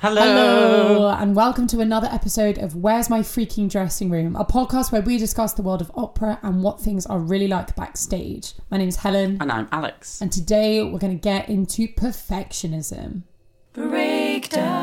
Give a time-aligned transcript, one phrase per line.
[0.00, 0.22] Hello.
[0.22, 5.02] Hello, and welcome to another episode of Where's My Freaking Dressing Room, a podcast where
[5.02, 8.54] we discuss the world of opera and what things are really like backstage.
[8.70, 10.22] My name is Helen, And I'm Alex.
[10.22, 13.24] and today we're going to get into perfectionism.
[13.74, 14.79] Breakdown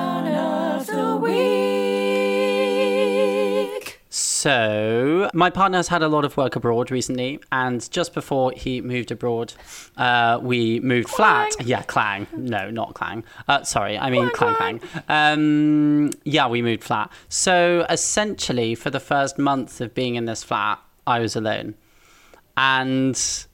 [4.19, 8.81] So, my partner has had a lot of work abroad recently, and just before he
[8.81, 9.53] moved abroad,
[9.95, 11.51] uh, we moved flat.
[11.63, 12.25] Yeah, clang.
[12.35, 13.23] No, not clang.
[13.47, 14.81] Uh, sorry, I mean clang clang.
[15.07, 17.11] Um, yeah, we moved flat.
[17.29, 21.75] So, essentially, for the first month of being in this flat, I was alone.
[22.57, 23.45] And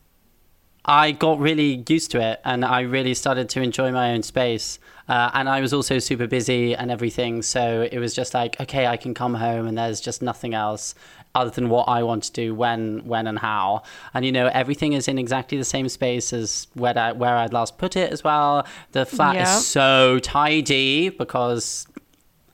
[0.85, 4.79] I got really used to it and I really started to enjoy my own space.
[5.07, 7.41] Uh, and I was also super busy and everything.
[7.41, 10.95] So it was just like, okay, I can come home and there's just nothing else
[11.35, 13.83] other than what I want to do when, when and how.
[14.13, 17.53] And you know, everything is in exactly the same space as where, I, where I'd
[17.53, 18.65] last put it as well.
[18.91, 19.57] The flat Yeah.
[19.57, 21.87] is so tidy because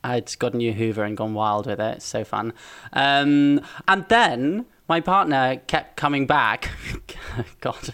[0.03, 1.97] I'd got a new Hoover and gone wild with it.
[1.97, 2.53] It's so fun.
[2.93, 6.71] Um, and then my partner kept coming back.
[7.61, 7.93] God,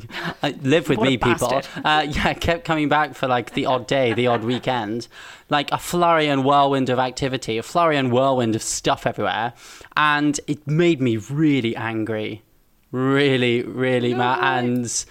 [0.62, 1.62] live with What me, people.
[1.84, 5.08] Uh, yeah, kept coming back for like the odd day, the odd weekend,
[5.48, 9.52] like a flurry and whirlwind of activity, a flurry and whirlwind of stuff everywhere,
[9.96, 12.42] and it made me really angry,
[12.90, 14.38] really, really mad.
[14.42, 15.04] And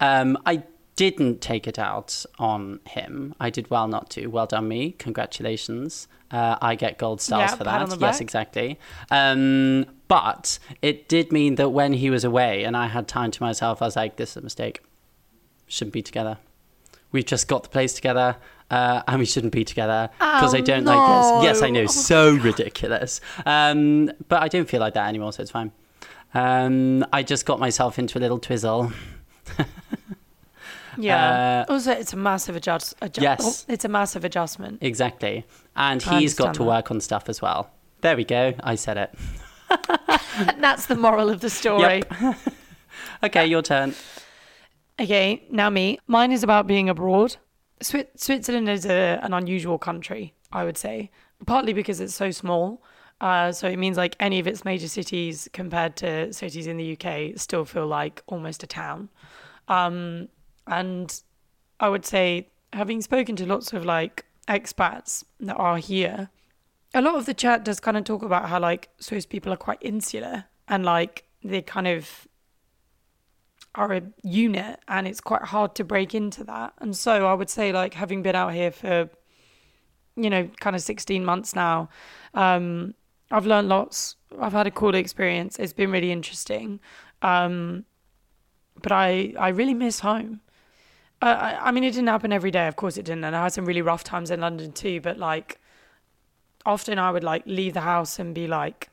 [0.00, 0.62] um, I
[0.96, 3.34] didn't take it out on him.
[3.38, 4.26] I did well not to.
[4.26, 4.92] Well done, me.
[4.98, 6.08] Congratulations.
[6.30, 7.98] Uh, I get gold stars Yeah, for that.
[8.00, 8.78] Yes, exactly.
[9.10, 13.42] Um, but it did mean that when he was away and I had time to
[13.42, 14.82] myself, I was like, this is a mistake.
[15.66, 16.38] Shouldn't be together.
[17.12, 18.36] We've just got the place together.
[18.70, 21.44] Uh, and we shouldn't be together because I Oh, don't like this.
[21.44, 23.22] Yes, I know, so ridiculous.
[23.46, 25.72] Um, but I don't feel like that anymore, so it's fine.
[26.34, 28.92] Um, I just got myself into a little twizzle.
[30.98, 31.64] Yeah.
[31.68, 32.98] Uh, also, it's a massive adjust.
[33.00, 33.40] adju- Yes.
[33.68, 34.78] oh, it's a massive adjustment.
[34.82, 35.44] Exactly.
[35.76, 36.68] And I he's got to that.
[36.68, 37.70] work on stuff as well.
[38.00, 38.54] There we go.
[38.62, 39.14] I said it.
[40.36, 42.02] And that's the moral of the story.
[43.22, 43.94] Okay, your turn.
[45.00, 45.98] Okay, now me.
[46.06, 47.36] Mine is about being abroad.
[47.80, 51.10] Swi- Switzerland is a, an unusual country, I would say,
[51.46, 52.82] partly because it's so small.
[53.20, 56.96] Uh, so it means like any of its major cities compared to cities in the
[56.98, 59.08] UK still feel like almost a town.
[59.68, 60.28] Um,
[60.68, 61.22] and
[61.80, 66.30] I would say, having spoken to lots of like expats that are here,
[66.94, 69.56] a lot of the chat does kind of talk about how like Swiss people are
[69.56, 72.26] quite insular and like they kind of
[73.74, 76.72] are a unit and it's quite hard to break into that.
[76.78, 79.08] And so I would say like having been out here for
[80.16, 81.88] you know kind of 16 months now
[82.34, 82.94] um
[83.30, 84.16] I've learned lots.
[84.40, 85.58] I've had a cool experience.
[85.58, 86.80] It's been really interesting.
[87.22, 87.84] Um
[88.82, 90.40] but I I really miss home.
[91.20, 92.68] Uh, I, mean, it didn't happen every day.
[92.68, 93.24] Of course, it didn't.
[93.24, 95.00] And I had some really rough times in London too.
[95.00, 95.60] But like,
[96.64, 98.90] often I would like leave the house and be like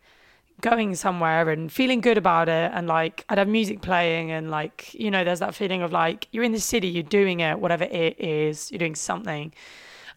[0.62, 2.72] going somewhere and feeling good about it.
[2.74, 6.28] And like, I'd have music playing and like, you know, there's that feeling of like
[6.32, 9.54] you're in the city, you're doing it, whatever it is, you're doing something.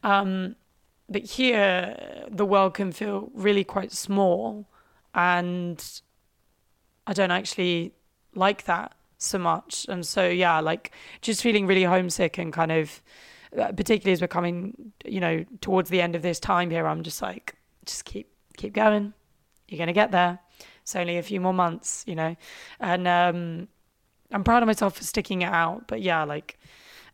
[0.03, 0.57] Um,
[1.09, 4.69] but here, the world can feel really quite small,
[5.15, 5.83] and
[7.07, 7.95] I don't actually
[8.35, 9.87] like that so much.
[9.89, 13.03] And so, yeah, like just feeling really homesick and kind of,
[13.59, 17.03] uh, particularly as we're coming, you know, towards the end of this time here, I'm
[17.03, 19.13] just like, just keep keep going.
[19.69, 20.39] You're gonna get there.
[20.83, 22.35] It's only a few more months, you know,
[22.81, 23.69] and um,
[24.33, 25.87] I'm proud of myself for sticking it out.
[25.87, 26.59] But yeah, like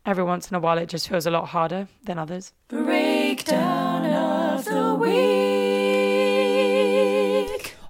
[0.05, 2.53] every once in a while, it just feels a lot harder than others.
[2.69, 5.34] Breakdown of the week.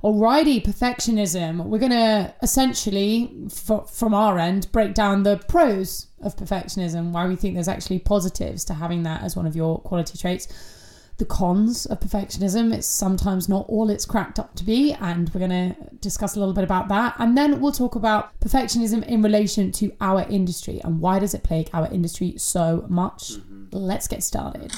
[0.05, 1.65] Alrighty, perfectionism.
[1.65, 7.35] We're going to essentially, from our end, break down the pros of perfectionism, why we
[7.35, 10.47] think there's actually positives to having that as one of your quality traits.
[11.17, 15.39] The cons of perfectionism, it's sometimes not all it's cracked up to be, and we're
[15.39, 17.15] going to discuss a little bit about that.
[17.17, 21.41] And then we'll talk about perfectionism in relation to our industry and why does it
[21.41, 23.31] plague our industry so much.
[23.31, 23.65] Mm-hmm.
[23.71, 24.71] Let's get started.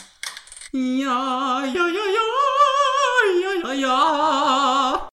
[0.72, 2.14] Yeah, yeah, yeah,
[3.34, 5.08] yeah, yeah, yeah.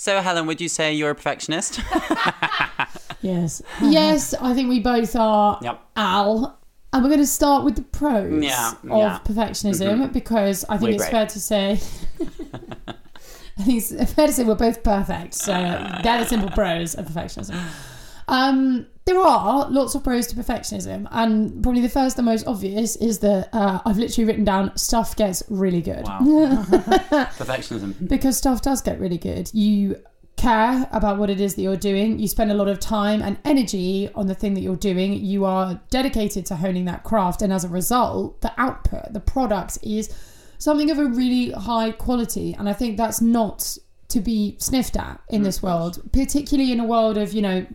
[0.00, 1.78] So, Helen, would you say you're a perfectionist?
[3.22, 3.60] Yes.
[3.82, 5.58] yes, I think we both are.
[5.60, 5.78] Yep.
[5.94, 6.58] Al.
[6.94, 9.18] And we're going to start with the pros Yeah, of yeah.
[9.18, 9.32] Mm-hmm.
[9.38, 11.10] perfectionism because I think We're it's great.
[11.10, 11.72] fair to say.
[12.88, 15.34] I think it's fair to say we're both perfect.
[15.34, 17.60] So they're the simple pros of perfectionism.
[18.30, 22.96] Um, there are lots of pros to perfectionism, and probably the first and most obvious
[22.96, 26.20] is that uh, I've literally written down stuff gets really good Wow.
[27.38, 28.08] Perfectionism.
[28.08, 29.50] because stuff does get really good.
[29.52, 29.96] You
[30.36, 32.18] care about what it is that you're doing.
[32.18, 35.12] You spend a lot of time and energy on the thing that you're doing.
[35.12, 39.78] You are dedicated to honing that craft, and as a result, the output, the product
[39.82, 40.08] is
[40.58, 42.54] something of a really high quality.
[42.56, 43.76] And I think that's not
[44.08, 47.66] to be sniffed at in this world, particularly in a world of you know,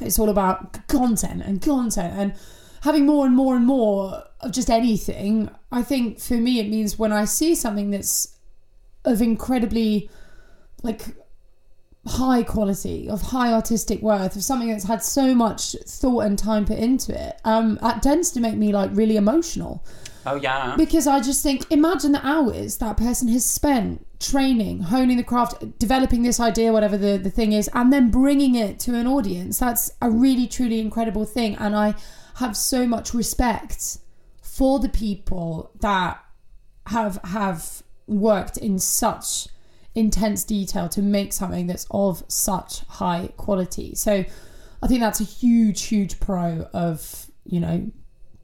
[0.00, 2.34] it's all about content and content and
[2.82, 5.50] having more and more and more of just anything.
[5.72, 8.36] I think for me, it means when I see something that's
[9.04, 10.10] of incredibly
[10.82, 11.16] like
[12.06, 16.66] high quality, of high artistic worth, of something that's had so much thought and time
[16.66, 19.84] put into it, um, that tends to make me like really emotional
[20.26, 20.74] Oh yeah.
[20.76, 25.78] because I just think, imagine the hours that person has spent training, honing the craft,
[25.78, 29.58] developing this idea, whatever the, the thing is, and then bringing it to an audience.
[29.58, 31.56] That's a really, truly incredible thing.
[31.56, 31.94] And I
[32.36, 33.98] have so much respect
[34.40, 36.24] for the people that
[36.86, 39.48] have have worked in such
[39.94, 43.94] intense detail to make something that's of such high quality.
[43.94, 44.24] So
[44.82, 47.90] I think that's a huge, huge pro of, you know,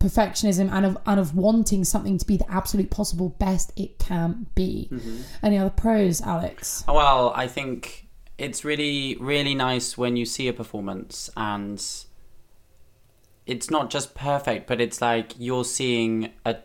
[0.01, 4.47] perfectionism and of and of wanting something to be the absolute possible best it can
[4.55, 4.89] be.
[4.91, 5.17] Mm-hmm.
[5.43, 6.85] Any other pros, Alex?
[6.89, 8.09] Oh, well, I think
[8.39, 11.85] it's really, really nice when you see a performance and
[13.47, 16.57] it's not just perfect, but it's like you're seeing a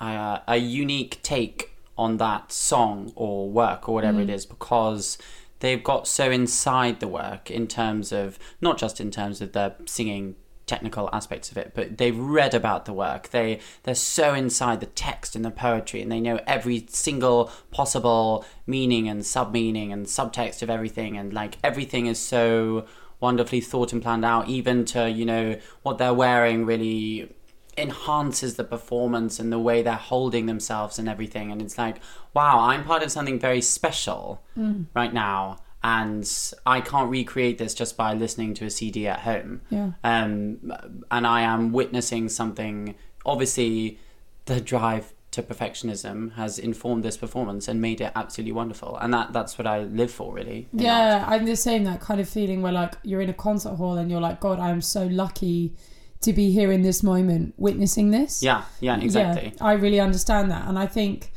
[0.00, 4.34] a, a unique take on that song or work or whatever it mm.
[4.34, 5.18] is because
[5.60, 9.74] they've got so inside the work in terms of not just in terms of the
[9.86, 10.34] singing
[10.72, 13.28] technical aspects of it but they've read about the work.
[13.28, 18.44] They they're so inside the text and the poetry and they know every single possible
[18.66, 22.86] meaning and sub meaning and subtext of everything and like everything is so
[23.20, 27.32] wonderfully thought and planned out even to you know what they're wearing really
[27.76, 31.96] enhances the performance and the way they're holding themselves and everything and it's like
[32.34, 34.84] wow i'm part of something very special mm.
[34.94, 39.60] right now and i can't recreate this just by listening to a cd at home
[39.70, 39.92] Yeah.
[40.04, 40.72] um
[41.10, 42.94] and i am witnessing something
[43.26, 43.98] obviously
[44.46, 49.32] the drive to perfectionism has informed this performance and made it absolutely wonderful and that
[49.32, 50.84] that's what i live for really in art.
[50.84, 51.84] Yeah, I'm the same.
[51.84, 54.58] That kind of feeling where like you're in a concert hall and you're like, God,
[54.60, 55.72] I am so lucky
[56.20, 58.42] to be here in this moment, witnessing this.
[58.42, 61.32] yeah yeah exactly Yeah, I really understand that, and I think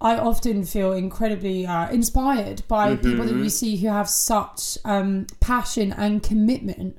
[0.00, 5.26] I often feel incredibly uh, inspired by people that you see who have such um,
[5.40, 6.98] passion and commitment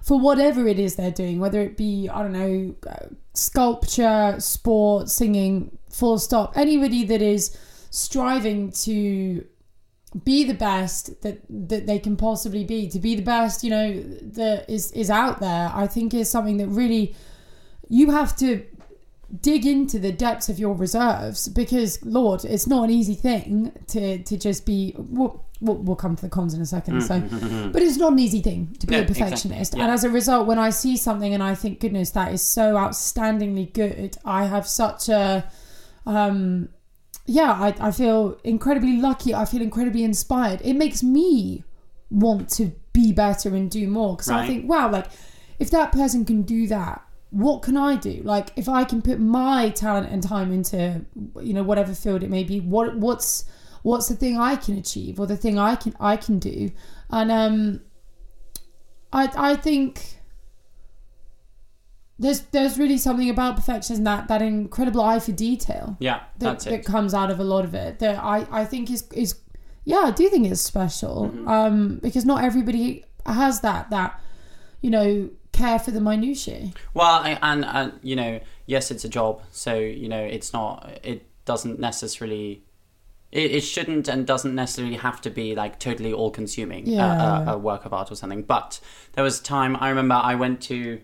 [0.00, 5.10] for whatever it is they're doing, whether it be I don't know, uh, sculpture, sport,
[5.10, 6.56] singing, full stop.
[6.56, 7.56] Anybody that is
[7.90, 9.44] striving to
[10.24, 14.00] be the best that that they can possibly be to be the best you know
[14.22, 17.14] that is is out there i think is something that really
[17.88, 18.64] you have to
[19.40, 24.18] dig into the depths of your reserves because lord it's not an easy thing to
[24.22, 27.20] to just be we'll, we'll, we'll come to the cons in a second so
[27.72, 29.82] but it's not an easy thing to be No, a exactly, perfectionist yeah.
[29.82, 32.74] and as a result when i see something and i think goodness that is so
[32.74, 35.44] outstandingly good i have such a
[36.06, 36.68] um
[37.28, 39.34] yeah, I, I feel incredibly lucky.
[39.34, 40.60] I feel incredibly inspired.
[40.62, 41.64] It makes me
[42.08, 45.06] want to be better and do more because I think, wow, like
[45.58, 48.22] if that person can do that, what can I do?
[48.24, 51.04] Like if I can put my talent and time into,
[51.40, 53.44] you know, whatever field it may be, what what's
[53.82, 56.70] what's the thing I can achieve or the thing I can I can do,
[57.10, 57.80] and um,
[59.12, 60.20] I I think
[62.18, 66.84] there's there's really something about perfectionism that that incredible eye for detail yeah that, that
[66.84, 69.38] comes out of a lot of it that I, I think is is
[69.84, 71.48] yeah I do think it's special Mm-hmm.
[71.48, 74.18] um because not everybody has that that
[74.80, 79.08] you know care for the minutiae Well, I, and and you know, yes, it's a
[79.08, 80.74] job, so you know, it's not.
[81.02, 82.62] It doesn't necessarily.
[83.32, 87.44] It, it shouldn't and doesn't necessarily have to be like totally all-consuming Yeah.
[87.46, 88.42] a, a, a work of art or something.
[88.42, 88.80] But
[89.14, 91.00] there was a time I remember I went to.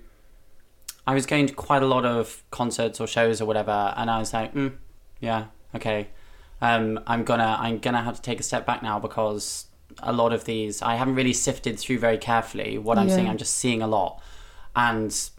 [1.06, 4.18] I was going to quite a lot of concerts or shows or whatever, and I
[4.18, 4.72] was like, mm,
[5.20, 6.08] yeah, okay.
[6.60, 9.66] Um, I'm gonna I'm gonna have to take a step back now because
[9.98, 13.16] a lot of these I haven't really sifted through very carefully what I'm Yeah.
[13.16, 13.28] seeing.
[13.28, 14.22] I'm just seeing a lot,
[14.76, 15.30] and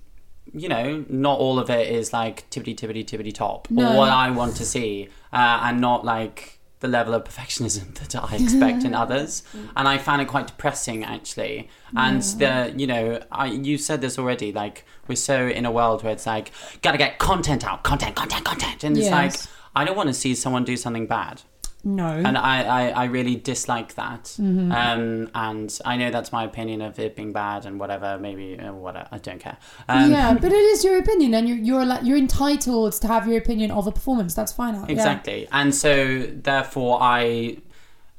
[0.54, 3.94] you know, not all of it is like tippity tippity tippity top No.
[3.94, 8.14] or what I want to see, uh, and not like the level of perfectionism that
[8.32, 9.44] I expect in others.
[9.76, 11.70] And I found it quite depressing actually.
[11.96, 14.52] And the you know, I you said this already.
[14.52, 18.44] Like we're so in a world where it's like gotta get content out, content, content,
[18.44, 19.34] content, and it's like
[19.76, 21.42] I don't want to see someone do something bad
[21.84, 24.24] no and I, I, I really dislike that.
[24.40, 24.72] Mm-hmm.
[24.72, 28.18] Um, and I know that's my opinion of it being bad and whatever.
[28.18, 29.08] Maybe uh, whatever.
[29.12, 29.58] I don't care.
[29.90, 33.28] Um, yeah but it is your opinion and you're you're like you're entitled to have
[33.28, 34.86] your opinion of a performance that's fine Al.
[34.86, 34.92] Yeah.
[34.94, 35.48] Exactly.
[35.52, 37.58] And so therefore, I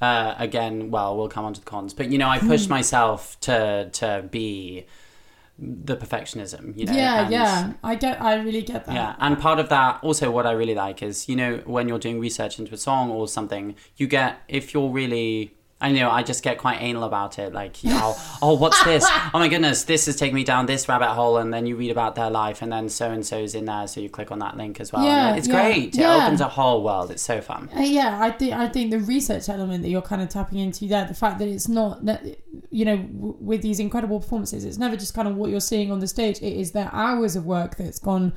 [0.00, 3.38] uh, again, well, we'll come on to the cons, but you know, I pushed myself
[3.40, 4.86] to to be
[5.58, 6.76] the perfectionism.
[6.76, 7.72] You know, yeah, and- yeah.
[7.82, 8.20] I get.
[8.20, 8.94] I really get that.
[8.94, 11.98] yeah, and part of that, also, what I really like is, you know, when you're
[11.98, 15.54] doing research into a song or something, you get, if you're really,
[15.84, 17.52] I know, I just get quite anal about it.
[17.52, 19.04] Like, you know, oh, what's this?
[19.34, 21.38] Oh my goodness, this is taking me down this rabbit hole.
[21.38, 23.86] And then you read about their life, and then so and so's in there.
[23.86, 25.04] So you click on that link as well.
[25.04, 25.96] Yeah, it's yeah, great.
[25.96, 27.10] It opens a whole world.
[27.10, 27.68] It's so fun.
[27.76, 30.86] Uh, yeah, I think I think the research element that you're kind of tapping into
[30.86, 32.00] there, the fact that it's not,
[32.70, 35.90] you know, w- with these incredible performances, it's never just kind of what you're seeing
[35.90, 36.38] on the stage.
[36.38, 38.32] It is their hours of work that's gone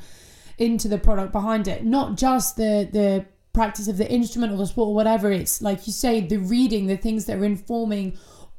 [0.58, 3.26] into the product behind it, not just the the
[3.60, 5.28] practice of the instrument or the sport or whatever.
[5.42, 8.08] It's like you say, the reading, the things that are informing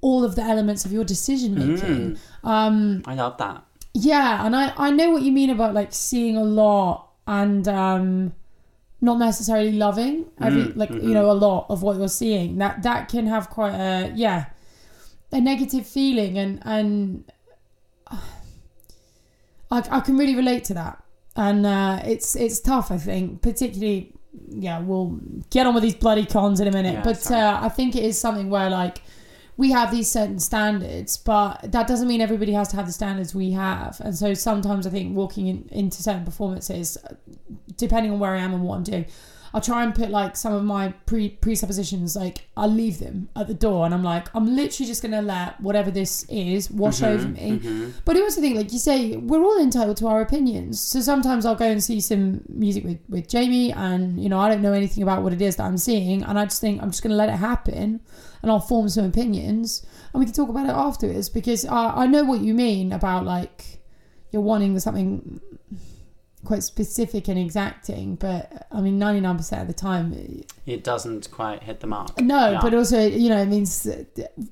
[0.01, 2.19] all of the elements of your decision making.
[2.45, 3.59] Um, I love that.
[3.95, 6.95] yeah, and I I know what you mean about like seeing a lot
[7.27, 8.33] and um
[9.01, 12.59] not necessarily loving every like you know a lot of what you're seeing.
[12.59, 14.47] That that can have quite a yeah
[15.31, 17.25] a negative feeling and and
[19.71, 20.95] I I can really relate to that.
[21.37, 24.13] And uh, it's it's tough, I think, particularly
[24.49, 25.19] yeah, we'll
[25.51, 26.95] get on with these bloody cons in a minute.
[26.95, 29.03] Yeah, but uh, I think it is something where like
[29.57, 33.35] we have these certain standards, but that doesn't mean everybody has to have the standards
[33.35, 34.01] we have.
[34.01, 36.97] And so sometimes I think walking in, into certain performances,
[37.77, 39.07] depending on where I am and what I'm doing,
[39.55, 43.47] I'll try and put like some of my pre presuppositions, like I'll leave them at
[43.47, 47.05] the door, and I'm like, I'm literally just gonna let whatever this is wash mm-hmm,
[47.05, 47.59] over me.
[47.59, 47.91] Mm-hmm.
[48.05, 50.81] But I also think, like you say, we're all entitled to our opinions.
[50.81, 54.49] So sometimes I'll go and see some music with with Jamie, and you know I
[54.49, 56.91] don't know anything about what it is that I'm seeing, and I just think I'm
[56.91, 58.01] just gonna let it happen,
[58.43, 62.07] and I'll form some opinions, and we can talk about it afterwards because I I
[62.07, 63.79] know what you mean about like
[64.31, 65.41] you're wanting something
[66.49, 71.63] quite specific and exacting, but I mean, 99% of the time, uh, It doesn't quite
[71.63, 72.19] hit the mark.
[72.21, 72.61] no, Yeah.
[72.63, 73.87] but also, you know, it means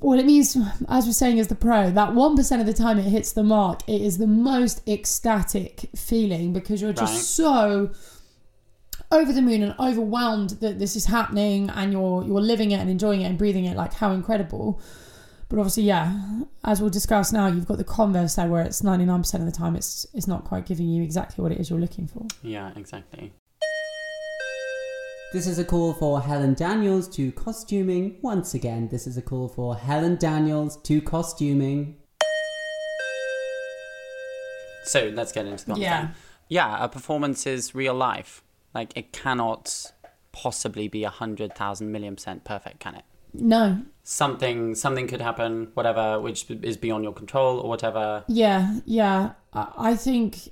[0.01, 0.57] what it means,
[0.89, 3.81] as we're saying, as the pro, that 1% of the time it hits the mark,
[3.87, 7.23] it is the most ecstatic feeling because you're just Right.
[7.23, 7.91] so
[9.11, 12.91] over the moon and overwhelmed that this is happening and you're you're living it and
[12.91, 14.81] enjoying it and breathing it like how incredible
[15.49, 19.35] but obviously yeah as we'll discuss now you've got the converse there where it's 99%
[19.35, 22.07] of the time it's it's not quite giving you exactly what it is you're looking
[22.07, 23.33] for Yeah, exactly.
[25.33, 28.17] This is a call for Helen Daniels to costuming.
[28.23, 31.97] Once again, this is a call for Helen Daniels to costuming.
[34.85, 35.83] So let's get into the content.
[35.83, 36.09] Yeah.
[36.49, 38.45] Yeah, a performance is real life.
[38.73, 39.93] Like it cannot
[40.31, 43.05] possibly be a hundred thousand million percent perfect, can it?
[43.41, 48.23] No Something something could happen, whatever, which is beyond your control or whatever.
[48.29, 49.33] Yeah, yeah.
[49.53, 50.49] I, I think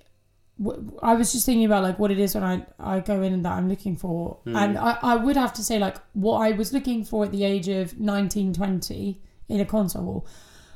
[0.61, 3.33] w- I was just thinking about like what it is when I, I go in
[3.33, 4.38] and that I'm looking for.
[4.43, 4.57] Hmm.
[4.57, 7.45] And I, I would have to say like what I was looking for at the
[7.45, 10.26] age of 19, 20 in a hall.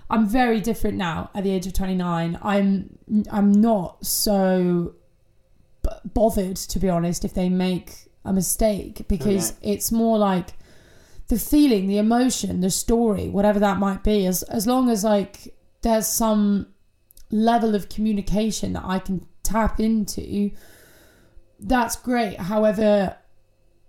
[0.09, 2.39] I'm very different now at the age of 29.
[2.41, 2.99] I'm
[3.33, 4.95] I'm not so
[5.83, 10.51] b- bothered to be honest if they make a mistake because it's more like
[11.29, 15.55] the feeling, the emotion, the story, whatever that might be, as as long as like
[15.83, 16.67] there's some
[17.31, 20.51] level of communication that I can tap into,
[21.61, 22.39] that's great.
[22.39, 23.17] However,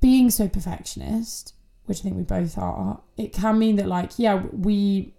[0.02, 1.54] being so perfectionist,
[1.86, 5.14] which I think we both are, it can mean that like, yeah, we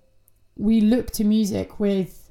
[0.57, 2.31] we look to music with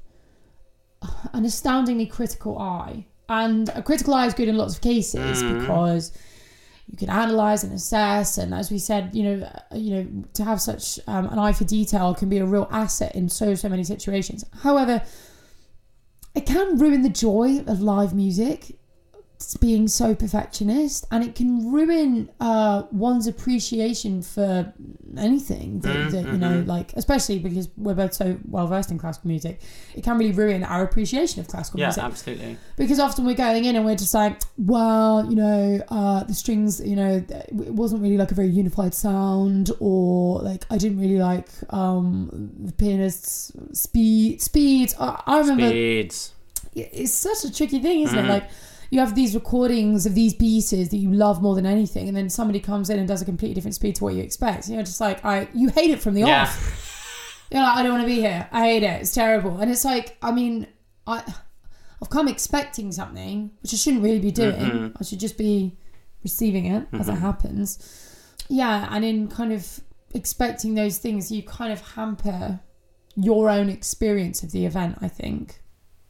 [1.32, 3.06] an astoundingly critical eye.
[3.28, 5.60] And a critical eye is good in lots of cases mm.
[5.60, 6.12] because
[6.90, 8.38] you can analyze and assess.
[8.38, 11.52] And as we said you know uh, you know to have such um, an eye
[11.52, 14.44] for detail can be a real asset in so so many situations.
[14.62, 15.02] However
[16.34, 18.78] it can ruin the joy of live music
[19.60, 24.72] being so perfectionist and it can ruin uh, one's appreciation for
[25.16, 29.28] anything that, that you know like especially because we're both so well versed in classical
[29.28, 29.60] music
[29.94, 32.56] it can really ruin our appreciation of classical Yeah, music absolutely.
[32.76, 36.80] because often we're going in and we're just like, well, you know, uh, the strings,
[36.80, 41.18] you know, it wasn't really like a very unified sound, or like I didn't really
[41.18, 44.40] like um, the pianist's speed.
[44.42, 44.94] Speed.
[45.00, 46.34] I, I remember Speeds.
[46.74, 48.28] it's such a tricky thing, isn't it?
[48.28, 48.50] Like
[48.90, 52.28] you have these recordings of these pieces that you love more than anything, and then
[52.28, 54.66] somebody comes in and does a completely different speed to what you expect.
[54.66, 56.42] And you're just like, I, you hate it from the Yeah.
[56.42, 57.46] off.
[57.52, 58.48] You're like, I don't want to be here.
[58.52, 59.00] I hate it.
[59.00, 59.58] It's terrible.
[59.58, 60.66] And it's like, I mean,
[61.06, 61.22] I,
[62.02, 64.54] I've come expecting something, which I shouldn't really be doing.
[64.54, 64.96] Mm-hmm.
[65.00, 65.76] I should just be
[66.22, 67.20] receiving it as it mm-hmm.
[67.20, 68.26] happens.
[68.48, 69.80] Yeah, and in kind of
[70.14, 72.60] expecting those things, you kind of hamper
[73.16, 74.98] your own experience of the event.
[75.00, 75.60] I think.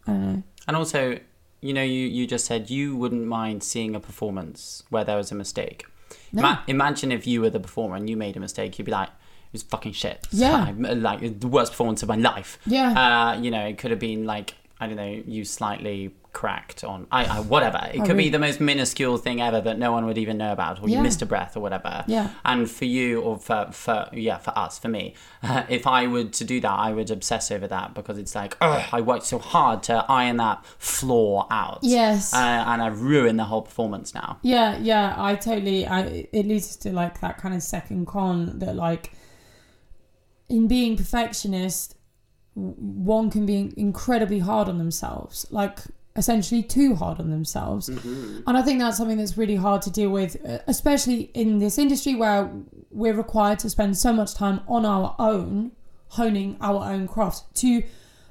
[0.07, 0.43] I don't know.
[0.69, 1.19] And also,
[1.61, 5.31] you know, you, you just said you wouldn't mind seeing a performance where there was
[5.31, 5.87] a mistake.
[6.33, 6.43] No.
[6.43, 9.09] Ma- imagine if you were the performer and you made a mistake, you'd be like,
[9.09, 10.27] it was fucking shit.
[10.31, 10.71] Yeah.
[10.79, 12.59] Like the worst performance of my life.
[12.67, 12.93] Yeah.
[13.35, 17.09] Uh, you know, it could have been like I don't know, you slightly cracked on
[17.11, 17.79] I, I whatever.
[17.93, 18.25] It Oh, could really?
[18.25, 20.99] be the most minuscule thing ever that no one would even know about, or Yeah.
[20.99, 22.05] you missed a breath or whatever.
[22.07, 22.31] Yeah.
[22.45, 26.25] And for you, or for for yeah, for us, for me, uh, if I were
[26.25, 29.39] to do that, I would obsess over that because it's like, oh, I worked so
[29.39, 31.81] hard to iron that flaw out.
[31.83, 32.33] Yes.
[32.33, 34.39] Uh, and I've ruined the whole performance now.
[34.43, 35.85] Yeah, yeah, I totally.
[35.87, 39.13] I it leads to like that kind of second con that like
[40.49, 41.97] in being perfectionist,
[42.55, 45.79] one can be incredibly hard on themselves, like
[46.17, 50.11] essentially too hard on themselves, and I think that's something that's really hard to deal
[50.11, 52.51] with, uh, especially in this industry where
[52.91, 55.73] we're required to spend so much time on our own,
[56.09, 57.83] honing our own craft to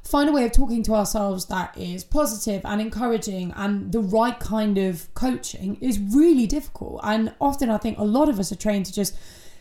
[0.03, 4.39] find a way of talking to ourselves that is positive and encouraging and the right
[4.39, 6.99] kind of coaching is really difficult.
[7.03, 9.15] And often I think a lot of us are trained to just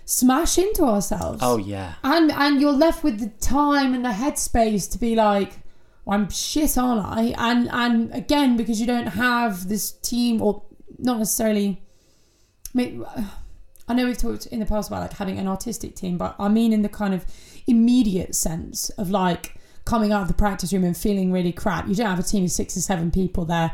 [0.09, 1.41] smash into ourselves.
[1.43, 1.95] Oh yeah.
[2.03, 5.61] And and you're left with the time and the headspace to be like,
[6.07, 7.35] I'm shit, aren't I?
[7.37, 10.63] And and again, because you don't have this team or
[10.99, 11.83] not necessarily
[12.73, 12.99] may-
[13.87, 16.49] I know we've talked in the past about like having an artistic team, but I
[16.49, 17.27] mean in the kind of
[17.67, 21.87] immediate sense of like coming out of the practice room and feeling really crap.
[21.87, 23.73] You don't have a team of six or seven people there,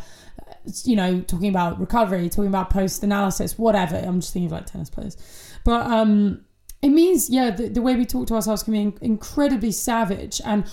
[0.84, 3.96] you know, talking about recovery, talking about post analysis, whatever.
[3.96, 5.16] I'm just thinking of like tennis players,
[5.64, 6.44] but um,
[6.82, 10.40] it means yeah, the, the way we talk to ourselves can be in- incredibly savage,
[10.44, 10.64] and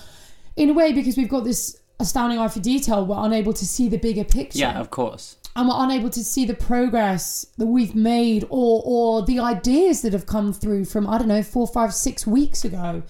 [0.56, 3.88] in a way because we've got this astounding eye for detail, we're unable to see
[3.88, 5.38] the bigger picture Yeah, of course.
[5.56, 10.12] and we're unable to see the progress that we've made or or the ideas that
[10.14, 13.04] have come through from I don't know four, five, six weeks ago,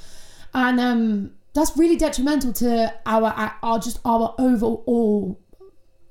[0.54, 3.34] and um, that's really detrimental to our
[3.64, 5.40] our just our overall.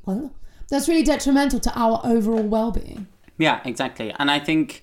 [0.06, 0.34] Well,
[0.70, 3.06] that's really detrimental to our overall well-being.
[3.36, 4.14] Yeah, exactly.
[4.18, 4.82] And I think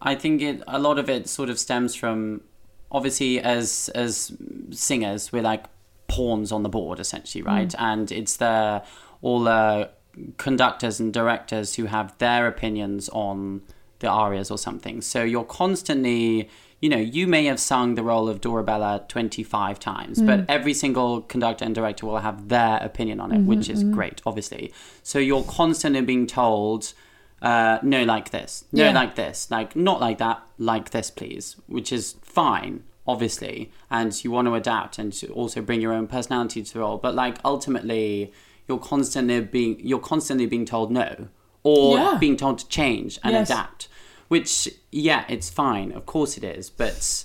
[0.00, 2.42] I think it a lot of it sort of stems from
[2.90, 4.32] obviously as as
[4.70, 5.64] singers we're like
[6.08, 7.48] pawns on the board essentially, mm.
[7.48, 7.74] right?
[7.78, 8.82] And it's the
[9.22, 9.90] all the
[10.38, 13.62] conductors and directors who have their opinions on
[13.98, 15.00] the arias or something.
[15.00, 16.48] So you're constantly
[16.80, 20.46] you know, you may have sung the role of Dorabella 25 times, but mm.
[20.48, 23.94] every single conductor and director will have their opinion on it, mm-hmm, which is mm-hmm.
[23.94, 24.72] great, obviously.
[25.02, 26.92] So you're constantly being told,
[27.40, 28.92] uh, no, like this, no, Yeah.
[28.92, 33.72] like this, like not like that, like this, please, which is fine, obviously.
[33.90, 36.98] And you want to adapt and to also bring your own personality to the role.
[36.98, 38.32] But like ultimately,
[38.68, 41.28] you're constantly being you're constantly being told no
[41.62, 42.16] or Yeah.
[42.18, 43.48] being told to change and Yes.
[43.50, 43.88] adapt.
[44.28, 47.24] Which yeah, it's fine, of course it is, but.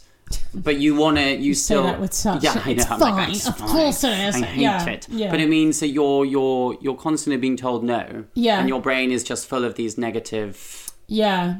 [0.53, 2.71] But you want to, you, say still, that with such- yeah, I know.
[2.71, 3.67] it's I'm like, fine, "It's of fine.
[3.67, 5.09] course it is." I hate Yeah, it.
[5.09, 5.29] yeah.
[5.29, 8.23] But it means that you're you're you're constantly being told no.
[8.33, 8.61] Yeah.
[8.61, 10.89] And your brain is just full of these negative.
[11.07, 11.57] Yeah.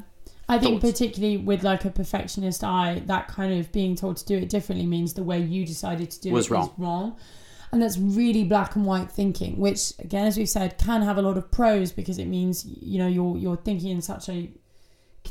[0.48, 0.94] I think Thoughts?
[1.00, 4.86] particularly with like a perfectionist eye, that kind of being told to do it differently
[4.88, 6.68] means the way you decided to do Was it wrong.
[6.68, 7.16] is wrong.
[7.74, 11.22] And that's really black and white thinking, which again, as we've said, can have a
[11.22, 14.50] lot of pros because it means you know you're you're thinking in such a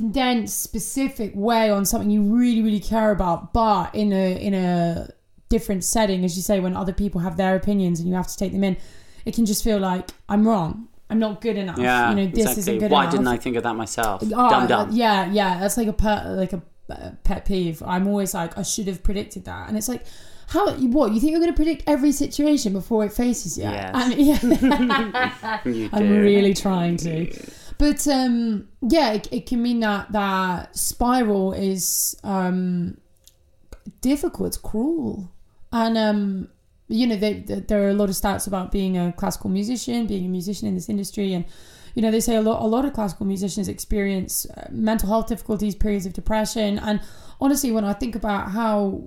[0.01, 5.11] condensed, specific way on something you really, really care about, but in a in a
[5.51, 8.37] different setting, as you say, when other people have their opinions and you have to
[8.37, 8.79] take them in,
[9.27, 10.89] it can just feel like I'm wrong.
[11.11, 11.77] I'm not good enough.
[11.77, 12.61] Yeah, you know, this exactly.
[12.61, 13.13] isn't good Why enough.
[13.13, 14.23] didn't I think of that myself?
[14.25, 14.89] Oh, dumb, dumb.
[14.91, 17.83] Yeah, yeah, that's like a pet, like a uh, pet peeve.
[17.83, 20.07] I'm always like, I should have predicted that, and it's like,
[20.47, 20.73] how?
[20.77, 23.65] What you think you're going to predict every situation before it faces you?
[23.65, 23.91] Yes.
[23.95, 27.31] And, yeah, You I'm really trying to.
[27.81, 32.99] But um, yeah, it, it can mean that that spiral is um,
[34.03, 34.49] difficult.
[34.49, 35.33] It's cruel,
[35.73, 36.49] and um,
[36.89, 40.07] you know, they, they, there are a lot of stats about being a classical musician,
[40.07, 41.47] being a musician in this industry, and
[41.95, 42.63] you know, they say a lot.
[42.63, 47.01] A lot of classical musicians experience uh, mental health difficulties, periods of depression, and
[47.41, 49.05] honestly, when I think about how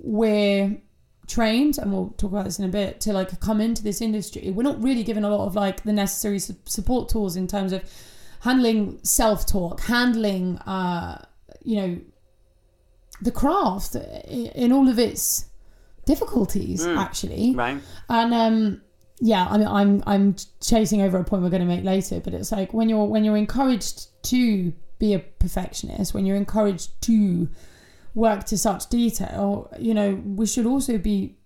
[0.00, 0.82] we're
[1.26, 4.50] trained and we'll talk about this in a bit to like come into this industry
[4.50, 7.72] we're not really given a lot of like the necessary su- support tools in terms
[7.72, 7.82] of
[8.40, 11.22] handling self-talk handling uh
[11.62, 11.98] you know
[13.22, 15.46] the craft in all of its
[16.04, 17.80] difficulties actually Right?
[18.10, 18.82] and um
[19.20, 22.34] yeah I mean, i'm i'm chasing over a point we're going to make later but
[22.34, 27.48] it's like when you're when you're encouraged to be a perfectionist when you're encouraged to
[28.14, 31.36] work to such detail you know we should also be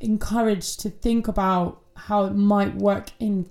[0.00, 3.48] encouraged to think about how it might work in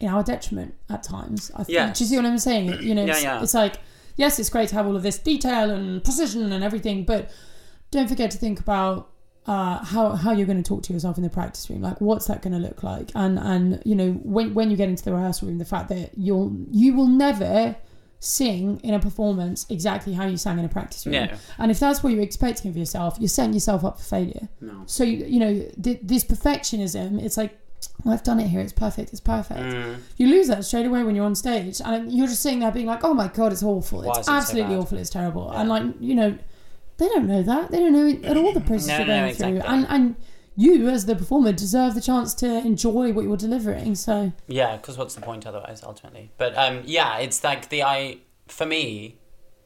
[0.00, 1.98] in our detriment at times I think, Yes.
[1.98, 3.42] do you see what i'm saying you know Yeah, it's, yeah.
[3.42, 3.74] it's like
[4.16, 7.30] yes it's great to have all of this detail and precision and everything but
[7.90, 9.10] don't forget to think about
[9.44, 11.82] uh, how how you're going to talk to yourself in the practice room.
[11.82, 13.10] Like, what's that going to look like?
[13.16, 16.16] And and you know, when when you get into the rehearsal room, the fact that
[16.16, 17.74] you'll you will never
[18.24, 21.14] sing in a performance exactly how you sang in a practice room.
[21.14, 21.28] No.
[21.58, 24.48] And if that's what you're expecting of yourself, you're setting yourself up for failure.
[24.60, 24.84] No.
[24.86, 27.20] So you, you know th- this perfectionism.
[27.20, 27.58] It's like
[28.04, 28.60] "Well, I've done it here.
[28.60, 29.10] It's perfect.
[29.10, 29.58] It's perfect.
[29.58, 29.96] Mm.
[30.18, 32.86] You lose that straight away when you're on stage, and you're just sitting there being
[32.86, 34.02] like, "Oh my god, it's awful.
[34.02, 34.98] Why It's is it so absolutely bad?" awful.
[34.98, 35.60] It's terrible." Yeah.
[35.60, 36.38] And like you know,
[36.98, 37.72] they don't know that.
[37.72, 39.60] They don't know at all the process No, you're no, going exactly.
[39.60, 40.16] through, and and
[40.56, 43.94] you as the performer deserve the chance to enjoy what you're delivering.
[43.94, 46.30] So Yeah, because what's the point otherwise, ultimately?
[46.38, 49.16] But um, yeah, it's like the I for me,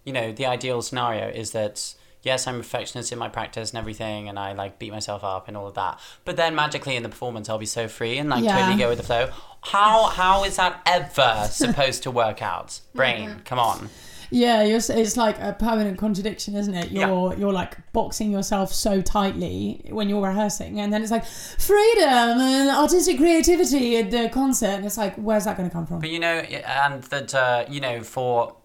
[0.04, 3.78] you know, the ideal scenario is that yes, I'm a perfectionist in my practice and
[3.78, 6.00] everything, and I like beat myself up and all of that.
[6.24, 8.54] But then magically in the performance, I'll be so free and like Yeah.
[8.58, 9.30] totally go with the flow.
[9.62, 12.80] How how is that ever supposed to work out?
[12.94, 13.90] Brain, come on.
[14.30, 16.90] Yeah, you're, it's like a permanent contradiction, isn't it?
[16.90, 22.08] You're you're like boxing yourself so tightly when you're rehearsing, and then it's like freedom
[22.40, 26.00] and artistic creativity at the concert, and it's like, where's that going to come from?
[26.00, 28.56] But you know, and that uh, you know for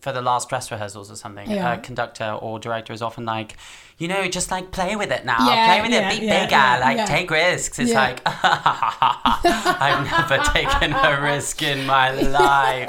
[0.00, 1.74] for the last dress rehearsals or something, Yeah.
[1.74, 3.56] a conductor or director is often like,
[3.98, 6.40] you know, just like play with it now, Yeah, play with yeah, it, be yeah,
[6.44, 7.04] bigger, yeah, like yeah.
[7.06, 7.78] take risks.
[7.78, 8.00] It's Yeah.
[8.00, 12.10] like I've never taken a risk in my
[12.40, 12.88] life.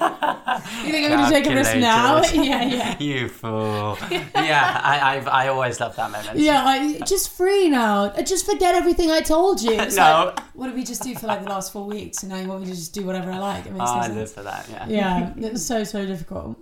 [0.84, 2.22] You think I'm going to take a risk now?
[2.32, 2.98] Yeah, yeah.
[3.00, 3.96] you fool.
[4.10, 6.38] Yeah, I I've, I always love that moment.
[6.38, 8.10] Yeah, I, just free now.
[8.22, 9.72] Just forget everything I told you.
[9.72, 10.32] It's No.
[10.36, 12.22] like, what did we just do for like the last four weeks?
[12.22, 13.66] And now you want me to just do whatever I like.
[13.66, 14.16] It makes Oh, no I sense.
[14.16, 14.68] live for that.
[14.70, 14.86] Yeah.
[14.88, 16.58] Yeah, it's so so difficult.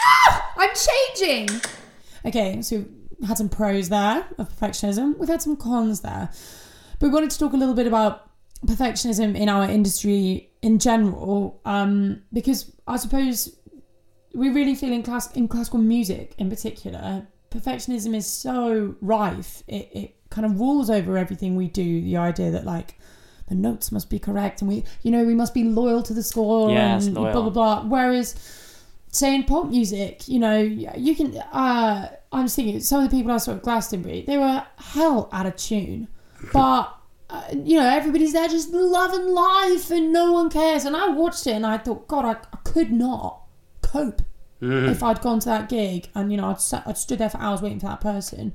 [0.00, 0.70] Ah, I'm
[1.16, 1.60] changing.
[2.26, 2.84] Okay, so
[3.18, 5.16] we've had some pros there of perfectionism.
[5.18, 6.30] We've had some cons there,
[6.98, 8.30] but we wanted to talk a little bit about
[8.66, 13.56] perfectionism in our industry in general, um, because I suppose
[14.34, 19.62] we really feel in class in classical music in particular, perfectionism is so rife.
[19.66, 22.00] It it kind of rules over everything we do.
[22.02, 22.96] The idea that like
[23.48, 26.22] the notes must be correct and we you know we must be loyal to the
[26.22, 27.32] score Yes, and loyal.
[27.32, 28.36] blah blah blah whereas
[29.12, 33.16] say in pop music you know you can uh i'm just thinking some of the
[33.16, 36.06] people i saw at glastonbury they were hell out of tune
[36.52, 36.96] but
[37.30, 40.84] uh, you know everybody's there just loving life and no one cares.
[40.84, 43.42] And i watched it and i thought god i, I could not
[43.82, 44.22] cope
[44.62, 46.08] if i'd gone to that gig.
[46.14, 48.52] And you know i'd, sat, I'd stood there for hours waiting for that person.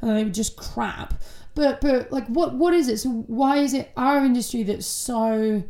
[0.00, 1.14] And they were just crap.
[1.54, 2.98] But but like what what is it?
[2.98, 5.64] So why is it our industry that's so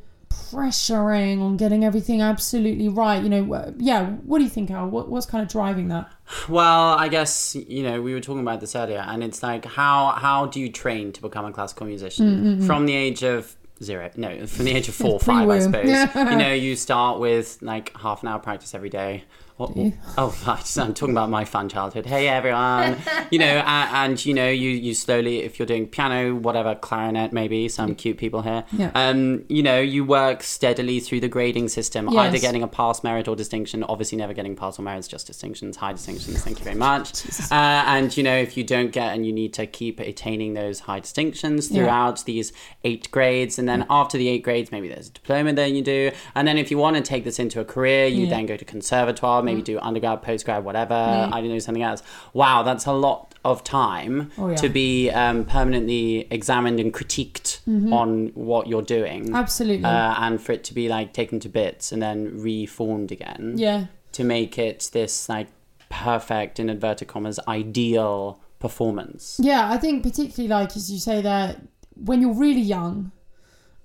[0.51, 5.09] pressuring on getting everything absolutely right you know yeah what do you think al what,
[5.09, 6.11] what's kind of driving that
[6.49, 10.11] Well, I guess you know we were talking about this earlier, and it's like how
[10.11, 12.67] how do you train to become a classical musician mm, mm, mm.
[12.67, 14.11] from the age of zero?
[14.17, 15.87] No, from the age of four, five, I suppose.
[16.15, 19.25] you know, you start with like half an hour practice every day.
[19.61, 19.93] Oh, you?
[20.17, 22.07] oh, just- I'm talking about my fun childhood.
[22.07, 22.97] Hey everyone,
[23.33, 27.33] you know, and, and you know, you you slowly, if you're doing piano, whatever, clarinet,
[27.33, 28.63] maybe some cute people here.
[28.73, 28.93] Yeah.
[28.95, 33.27] Um, you know, you work steadily through the grading system, either getting a pass, merit,
[33.27, 33.83] or distinction.
[33.83, 36.41] Obviously, never getting pass or merits, just distinctions, high distinctions.
[36.45, 37.27] Thank you very much.
[37.51, 37.55] Uh,
[37.87, 41.01] and you know, if you don't get, and you need to keep attaining those high
[41.01, 41.83] distinctions Yeah.
[41.83, 42.53] throughout these
[42.85, 46.13] eight grades, and then after the eight grades, maybe there's a diploma that you do,
[46.37, 48.31] and then if you want to take this into a career, you Yeah.
[48.31, 50.95] then go to conservatoire, maybe do undergrad, postgrad, whatever.
[50.95, 52.03] I don't know something else.
[52.33, 54.57] Wow, that's a lot of time Oh, yeah.
[54.57, 57.61] to be um, permanently examined and critiqued
[57.93, 61.93] on what you're doing absolutely uh, and for it to be like taken to bits
[61.93, 65.47] and then reformed again yeah to make it this like
[65.89, 71.61] perfect in inverted commas ideal performance Yeah, I think particularly like as you say that
[72.09, 73.13] when you're really young,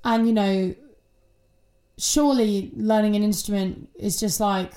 [0.04, 0.74] and you know,
[1.98, 4.74] surely learning an instrument is just like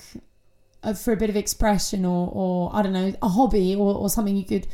[0.93, 4.35] for a bit of expression or or I don't know a hobby or, or something
[4.35, 4.67] you could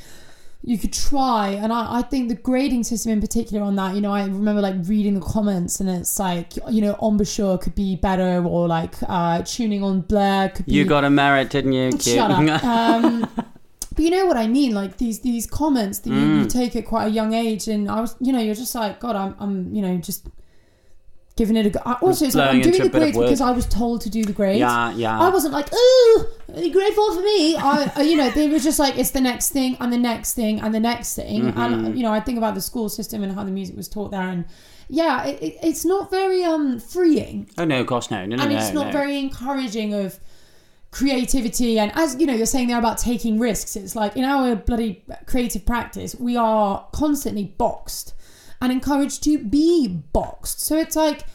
[0.66, 4.02] you could try and I, I think the grading system in particular on that you
[4.02, 7.96] know I remember like reading the comments and it's like you know embouchure could be
[7.98, 11.90] better or like uh tuning on Blair could be you got a merit didn't you
[11.92, 12.02] Cute.
[12.04, 12.64] Shut up.
[12.64, 13.30] Um,
[13.96, 16.40] but you know what I mean, like these these comments that you, Mm.
[16.40, 19.00] you take at quite a young age, and I was, you know, you're just like,
[19.00, 20.26] God, I'm, I'm, you know, just
[21.36, 21.80] giving it a go.
[21.86, 24.34] I- Also, it's like, I'm doing the grades because I was told to do the
[24.34, 24.60] grades.
[24.60, 27.56] yeah yeah I wasn't like, ooh, grade four for me.
[27.56, 30.62] I, you know, they were just like, it's the next thing and the next thing
[30.62, 31.44] and the next thing.
[31.44, 31.60] Mm-hmm.
[31.60, 34.12] And you know, I think about the school system and how the music was taught
[34.12, 34.46] there, and
[34.90, 38.52] yeah, it, it, it's not very um freeing oh no gosh no no no and
[38.52, 38.92] no, it's not no.
[38.92, 40.20] very encouraging of
[40.92, 44.56] creativity and as you know you're saying there about taking risks it's like in our
[44.56, 48.14] bloody creative practice we are constantly boxed
[48.64, 50.62] and encouraged to be boxed.
[50.62, 51.26] So it's like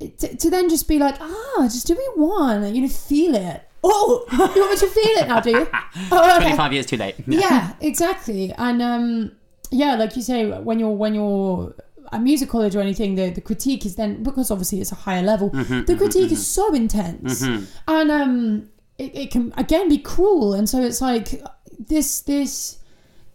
[0.00, 3.68] to, to then just be like ah just do me one you know feel it.
[3.84, 5.68] Oh you want me to feel it now do you?
[6.10, 6.46] Oh, okay.
[6.46, 7.16] 25 years too late.
[7.26, 8.52] Yeah exactly.
[8.56, 9.32] And um
[9.70, 11.74] yeah like you say when you're when you're
[12.12, 15.22] at music college or anything, the, the critique is then because obviously it's a higher
[15.22, 15.50] level.
[15.50, 17.42] Mm-hmm, the critique is so intense,
[17.86, 21.40] and um, it, it can again be cruel, and so it's like
[21.78, 22.78] this this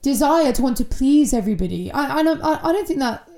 [0.02, 1.90] desire to want to please everybody.
[1.92, 3.30] I I don't I, I don't think that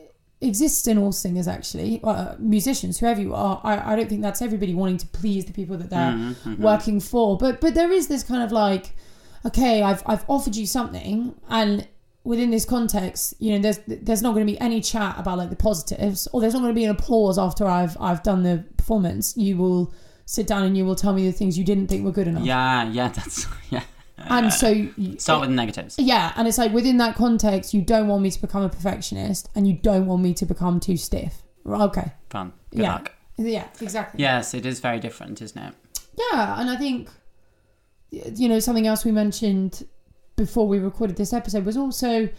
[0.42, 3.60] exists in all singers actually, uh, musicians, whoever you are.
[3.64, 7.00] I, I don't think that's everybody wanting to please the people that they're Mm-hmm, working
[7.00, 7.38] for.
[7.38, 8.96] But but there is this kind of like,
[9.46, 11.88] okay, I've I've offered you something, and
[12.24, 15.50] within this context, you know, there's there's not going to be any chat about like
[15.50, 18.64] the positives, or there's not going to be an applause after I've I've done the
[18.78, 19.36] performance.
[19.38, 19.94] You will
[20.26, 22.44] sit down and you will tell me the things you didn't think were good enough.
[22.44, 23.84] Yeah, yeah, that's yeah.
[24.18, 25.96] And so you, Start with the negatives.
[26.00, 29.50] yeah, and it's like within that context, you don't want me to become a perfectionist,
[29.56, 31.44] and you don't want me to become too stiff.
[31.66, 32.54] Okay, Fun.
[32.72, 33.12] Good yeah, luck.
[33.38, 34.22] yeah, exactly.
[34.22, 35.74] Yes, it is very different, isn't it?
[36.32, 37.10] Yeah, and I think
[38.10, 39.86] you know something else we mentioned
[40.36, 42.30] before we recorded this episode was also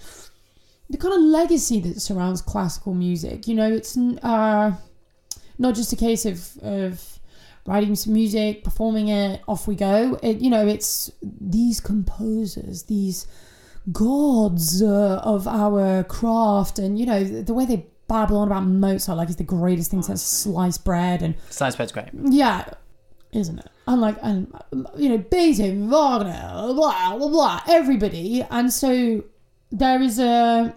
[0.90, 3.46] the kind of legacy that surrounds classical music.
[3.46, 4.72] You know, it's uh,
[5.58, 7.17] not just a case of of
[7.68, 10.18] writing some music, performing it, off we go.
[10.22, 13.26] It, you know, it's these composers, these
[13.92, 18.64] gods uh, of our craft, and you know the, the way they babble on about
[18.64, 22.08] Mozart like he's the greatest thing since sliced bread and Slice bread's great.
[22.14, 22.64] yeah,
[23.32, 23.70] isn't it?
[23.86, 24.52] Unlike, and
[24.96, 29.24] you know, Beethoven, Wagner, blah blah blah, everybody, and so
[29.70, 30.74] there is a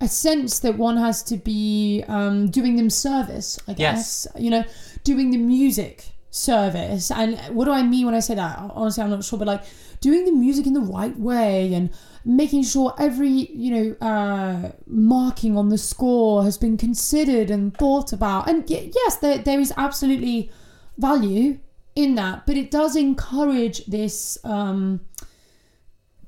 [0.00, 3.58] a sense that one has to be um, doing them service.
[3.68, 4.64] I guess you know,
[5.04, 7.10] doing the music service.
[7.10, 8.58] And what do I mean when I say that?
[8.58, 9.64] Honestly, I'm not sure, but like
[10.00, 11.90] doing the music in the right way and
[12.24, 18.12] making sure every you know uh, marking on the score has been considered and thought
[18.12, 18.48] about.
[18.48, 20.50] And yes, there there is absolutely
[20.98, 21.58] value
[21.94, 25.00] in that, but it does encourage this um,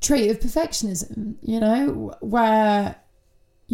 [0.00, 1.36] trait of perfectionism.
[1.42, 2.96] You know, where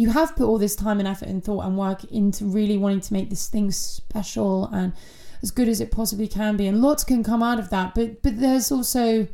[0.01, 3.01] you have put all this time and effort and thought and work into really wanting
[3.07, 4.93] to make this thing special and
[5.43, 8.21] as good as it possibly can be and lots can come out of that but
[8.23, 9.27] but there's also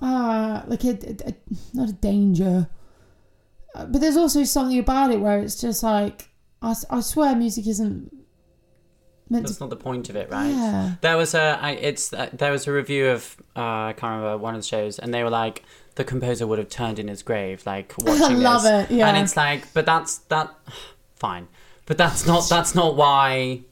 [0.00, 1.34] uh like a, a-
[1.74, 2.68] not a danger
[3.74, 6.28] uh, but there's also something about it where it's just like
[6.60, 8.10] i, I swear music isn't
[9.30, 10.50] meant That's to not the point of it, right?
[10.50, 10.94] Yeah.
[11.00, 14.36] There was a I, it's uh, there was a review of uh, I can't remember
[14.36, 15.62] one of the shows, and they were like
[15.94, 18.90] the composer would have turned in his grave, like watching love this.
[18.90, 19.08] it, yeah.
[19.08, 20.54] And it's like, but that's that,
[21.16, 21.48] fine,
[21.86, 23.62] but that's not that's not why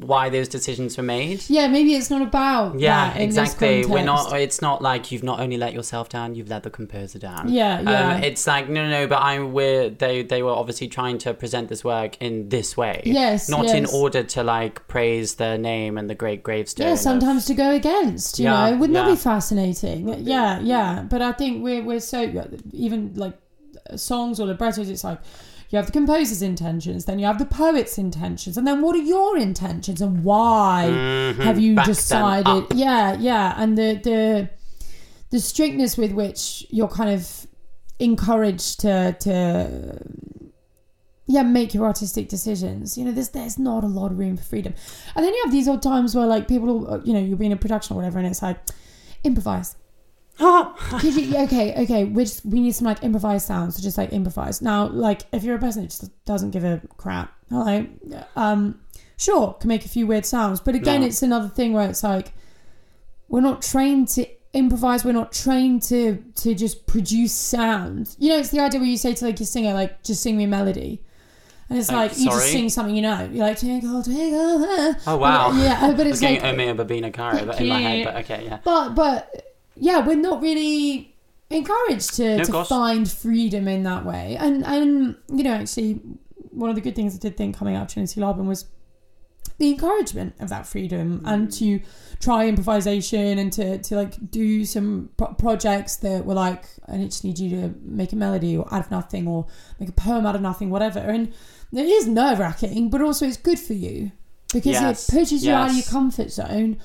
[0.00, 1.44] why those decisions were made.
[1.48, 3.84] yeah maybe it's not about Yeah, that in this exactly.
[3.86, 4.32] We're not.
[4.32, 7.48] It's not like you've not only let yourself down, you've let the composer down.
[7.48, 8.14] Yeah, yeah.
[8.16, 9.06] Um, it's like no, no, no.
[9.06, 9.52] But I'm.
[9.52, 10.22] We're they.
[10.22, 13.02] They were obviously trying to present this work in this way.
[13.04, 16.86] Yes, Not in order to like praise their name and the great gravestone.
[16.86, 21.02] yeah of- sometimes to go against you Yeah, know wouldn't that be fascinating yeah yeah
[21.02, 22.20] but i think we're we're so
[22.72, 23.34] even like
[23.96, 25.18] songs or librettos it's like
[25.70, 29.02] you have the composer's intentions then you have the poet's intentions and then what are
[29.02, 30.82] your intentions and why
[31.38, 31.76] have you Mm-hmm.
[31.76, 34.50] Back decided yeah yeah and the the
[35.30, 37.46] the strictness with which you're kind of
[38.00, 40.00] encouraged to to
[41.30, 42.98] yeah, make your artistic decisions.
[42.98, 44.74] You know, there's there's not a lot of room for freedom.
[45.14, 47.52] And then you have these odd times where like people, you know, you'll be in
[47.52, 48.58] a production or whatever, and it's like
[49.22, 49.76] improvise.
[50.40, 54.10] Could you, okay, okay, we just we need some like improvised sounds to just like
[54.12, 54.62] improvise.
[54.62, 57.86] Now, like if you're a person that just doesn't give a crap, hello,
[58.36, 58.80] um,
[59.18, 61.06] sure, can make a few weird sounds, but again, No.
[61.08, 62.32] it's another thing where it's like
[63.28, 65.04] we're not trained to improvise.
[65.04, 68.16] We're not trained to to just produce sound.
[68.18, 70.36] You know, it's the idea where you say to like your singer, like, just sing
[70.36, 71.02] me a melody.
[71.68, 72.50] And it's Like, like, you just sorry?
[72.50, 73.28] sing something you know.
[73.32, 74.64] You're like, tinkle, tinkle.
[74.64, 75.52] uh," Oh wow.
[75.52, 78.04] Yeah, but I it's was getting like, O mio babbino caro but in my head,
[78.06, 78.58] but okay, yeah.
[78.64, 79.46] but but
[79.80, 81.16] yeah, we're not really
[81.48, 84.36] encouraged to, No, to find freedom in that way.
[84.38, 86.00] And and you know, actually,
[86.50, 88.66] one of the good things I did think coming out of Trinity Laban was
[89.58, 91.30] the encouragement of that freedom mm.
[91.30, 91.80] and to
[92.18, 97.24] try improvisation and to, to like do some pro- projects that were like I just
[97.24, 99.46] need you to make a melody or out of nothing or
[99.78, 101.00] make a poem out of nothing whatever.
[101.00, 101.32] And
[101.72, 104.12] it is nerve wracking but also it's good for you
[104.52, 106.78] because Yes, it pushes you out of your comfort zone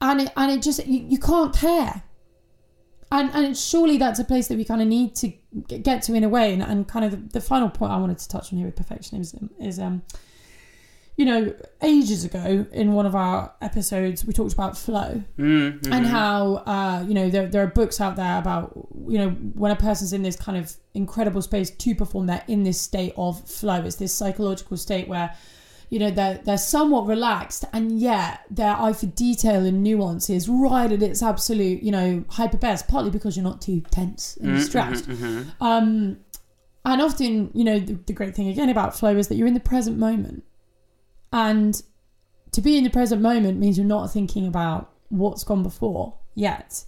[0.00, 2.02] and it and it just you, you can't care
[3.10, 5.32] and and surely that's a place that we kind of need to
[5.66, 6.52] get to in a way.
[6.52, 8.76] And, and kind of the, the final point i wanted to touch on here with
[8.76, 10.02] perfectionism is um
[11.18, 15.22] you know ages ago in one of our episodes we talked about flow.
[15.36, 15.92] Mm, mhm.
[15.92, 18.72] and how uh, you know there, there are books out there about
[19.08, 22.62] you know when a person's in this kind of incredible space to perform they're in
[22.62, 23.82] this state of flow.
[23.82, 25.34] It's this psychological state where
[25.90, 30.48] you know they're they're somewhat relaxed and yet their eye for detail and nuance is
[30.48, 34.56] right at its absolute you know hyper best partly because you're not too tense and
[34.56, 35.46] Mm, stressed mhm, mhm.
[35.60, 36.18] um
[36.84, 39.52] And often, you know, the, the great thing again about flow is that you're in
[39.54, 40.44] the present moment.
[41.32, 41.82] And
[42.52, 46.84] to be in the present moment means you're not thinking about what's gone before yet.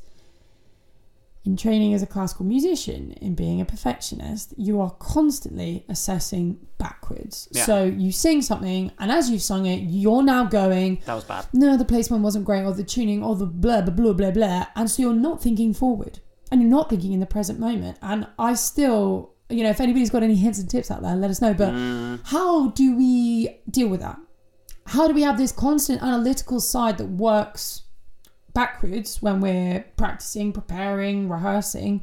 [1.46, 7.48] In training as a classical musician, in being a perfectionist, you are constantly assessing backwards.
[7.50, 7.64] Yeah.
[7.64, 11.46] So you sing something, and as you've sung it, you're now going, That was bad.
[11.54, 14.66] no, the placement wasn't great, or the tuning, or the blah, blah, blah, blah, blah.
[14.76, 17.98] And so you're not thinking forward and you're not thinking in the present moment.
[18.02, 21.30] And I still, you know, if anybody's got any hints and tips out there, let
[21.30, 21.54] us know.
[21.54, 22.20] But mm.
[22.24, 24.18] how do we deal with that?
[24.86, 27.82] How do we have this constant analytical side that works
[28.54, 32.02] backwards when we're practicing, preparing, rehearsing?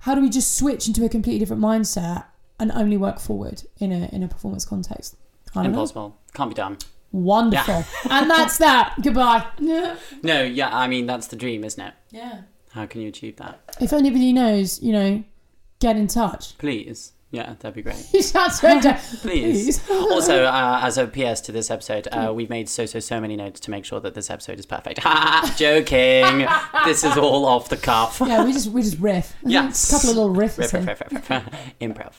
[0.00, 2.24] How do we just switch into a completely different mindset
[2.60, 5.16] and only work forward in a in a performance context?
[5.54, 5.78] I don't know.
[5.78, 6.18] Impossible.
[6.34, 6.78] Can't be done.
[7.12, 7.84] Wonderful.
[8.10, 8.94] and that's that.
[9.02, 9.46] Goodbye.
[10.22, 11.94] No, yeah, I mean, that's the dream, isn't it?
[12.10, 12.42] Yeah.
[12.72, 13.60] How can you achieve that?
[13.80, 15.24] If anybody knows, you know,
[15.78, 16.58] get in touch.
[16.58, 17.12] Please.
[17.30, 18.06] Yeah, that'd be great.
[18.14, 18.98] You sound so down.
[19.20, 19.80] Please.
[19.90, 23.36] also, uh, as a PS to this episode, uh, we've made so, so, so many
[23.36, 25.00] notes to make sure that this episode is perfect.
[25.00, 25.54] Ha ha!
[25.56, 26.46] Joking.
[26.86, 28.22] this is all off the cuff.
[28.24, 29.34] Yeah, we just we just riff.
[29.44, 29.90] Yes.
[29.90, 30.58] a couple of little riffs.
[30.58, 31.44] Riff, riff, riff, riff, riff.
[31.80, 32.12] Improv.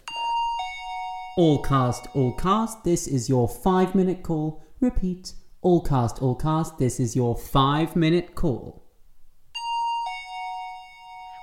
[1.38, 2.84] All cast, all cast.
[2.84, 4.64] This is your five minute call.
[4.80, 5.34] Repeat.
[5.62, 6.78] All cast, all cast.
[6.80, 8.87] This is your five minute call.